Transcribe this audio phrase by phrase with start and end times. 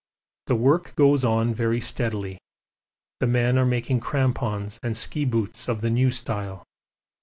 [0.47, 2.39] The work goes on very steadily
[3.19, 6.63] the men are making crampons and ski boots of the new style.